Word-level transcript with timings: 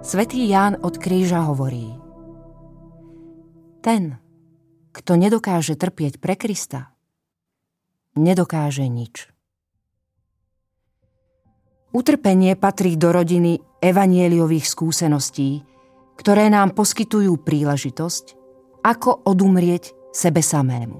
Svetý 0.00 0.48
Ján 0.48 0.80
od 0.80 0.96
kríža 0.96 1.44
hovorí 1.44 1.92
Ten, 3.84 4.16
kto 4.96 5.12
nedokáže 5.20 5.76
trpieť 5.76 6.16
pre 6.16 6.40
Krista, 6.40 6.96
nedokáže 8.16 8.88
nič. 8.88 9.28
Utrpenie 11.92 12.56
patrí 12.56 12.96
do 12.96 13.12
rodiny 13.12 13.60
evanieliových 13.84 14.64
skúseností, 14.64 15.68
ktoré 16.16 16.48
nám 16.48 16.72
poskytujú 16.72 17.36
príležitosť, 17.36 18.24
ako 18.80 19.28
odumrieť 19.28 20.16
sebe 20.16 20.40
samému. 20.40 20.96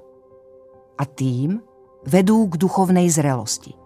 A 1.01 1.09
tým 1.09 1.57
vedú 2.05 2.45
k 2.53 2.61
duchovnej 2.61 3.09
zrelosti. 3.09 3.80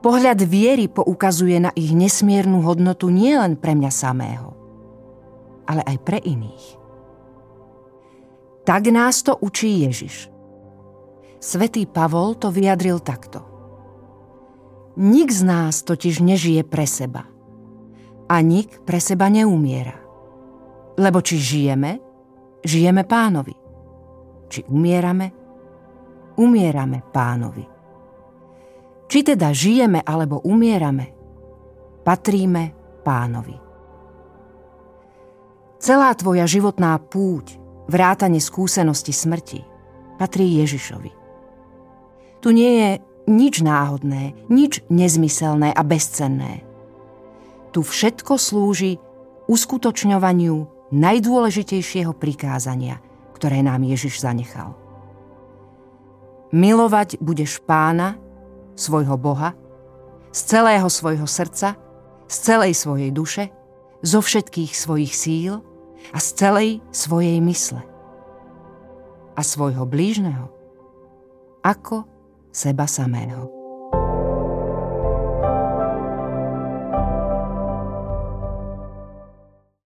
Pohľad 0.00 0.40
viery 0.48 0.88
poukazuje 0.88 1.60
na 1.60 1.70
ich 1.76 1.92
nesmiernu 1.92 2.64
hodnotu 2.64 3.12
nielen 3.12 3.60
pre 3.60 3.76
mňa 3.76 3.92
samého, 3.92 4.56
ale 5.68 5.84
aj 5.84 5.96
pre 6.00 6.16
iných. 6.24 6.80
Tak 8.64 8.88
nás 8.88 9.20
to 9.20 9.36
učí 9.36 9.84
Ježiš. 9.84 10.32
Svetý 11.40 11.84
Pavol 11.84 12.36
to 12.36 12.48
vyjadril 12.48 13.00
takto. 13.00 13.44
Nik 15.00 15.28
z 15.32 15.44
nás 15.44 15.84
totiž 15.84 16.20
nežije 16.20 16.64
pre 16.64 16.84
seba. 16.88 17.24
A 18.28 18.36
nik 18.40 18.84
pre 18.84 19.00
seba 19.00 19.28
neumiera. 19.28 19.96
Lebo 21.00 21.24
či 21.24 21.40
žijeme, 21.40 22.00
žijeme 22.64 23.04
pánovi. 23.04 23.56
Či 24.48 24.64
umierame, 24.68 25.32
umierame 26.36 27.00
pánovi. 27.12 27.79
Či 29.10 29.26
teda 29.26 29.50
žijeme 29.50 30.06
alebo 30.06 30.38
umierame, 30.46 31.10
patríme 32.06 32.70
pánovi. 33.02 33.58
Celá 35.82 36.14
tvoja 36.14 36.46
životná 36.46 36.94
púť, 37.02 37.58
vrátane 37.90 38.38
skúsenosti 38.38 39.10
smrti, 39.10 39.66
patrí 40.14 40.62
Ježišovi. 40.62 41.10
Tu 42.38 42.48
nie 42.54 42.72
je 42.78 42.90
nič 43.26 43.66
náhodné, 43.66 44.38
nič 44.46 44.86
nezmyselné 44.86 45.74
a 45.74 45.82
bezcenné. 45.82 46.62
Tu 47.74 47.82
všetko 47.82 48.38
slúži 48.38 49.02
uskutočňovaniu 49.50 50.86
najdôležitejšieho 50.94 52.14
prikázania, 52.14 53.02
ktoré 53.34 53.58
nám 53.66 53.82
Ježiš 53.82 54.22
zanechal. 54.22 54.78
Milovať 56.54 57.18
budeš 57.18 57.58
pána, 57.62 58.29
svojho 58.74 59.16
Boha, 59.20 59.54
z 60.30 60.40
celého 60.46 60.86
svojho 60.86 61.26
srdca, 61.26 61.74
z 62.30 62.36
celej 62.38 62.72
svojej 62.78 63.10
duše, 63.10 63.50
zo 64.00 64.22
všetkých 64.22 64.72
svojich 64.72 65.12
síl 65.12 65.60
a 66.14 66.18
z 66.22 66.28
celej 66.38 66.70
svojej 66.94 67.42
mysle. 67.44 67.82
A 69.36 69.40
svojho 69.42 69.84
blížneho 69.84 70.48
ako 71.60 72.08
seba 72.50 72.88
samého. 72.88 73.59